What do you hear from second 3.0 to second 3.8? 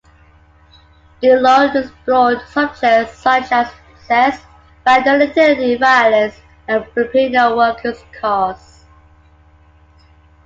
such as